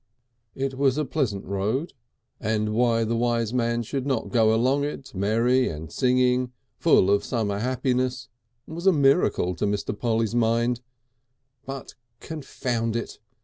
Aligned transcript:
It 0.55 0.79
was 0.79 0.97
a 0.97 1.05
pleasant 1.05 1.45
road, 1.45 1.93
and 2.39 2.73
why 2.73 3.03
the 3.03 3.15
wise 3.15 3.53
man 3.53 3.83
should 3.83 4.07
not 4.07 4.29
go 4.31 4.51
along 4.51 4.83
it 4.83 5.13
merry 5.13 5.69
and 5.69 5.91
singing, 5.91 6.51
full 6.79 7.11
of 7.11 7.23
summer 7.23 7.59
happiness, 7.59 8.27
was 8.65 8.87
a 8.87 8.91
miracle 8.91 9.53
to 9.57 9.65
Mr. 9.67 9.95
Polly's 9.95 10.33
mind, 10.33 10.81
but 11.67 11.93
confound 12.19 12.95
it! 12.95 13.19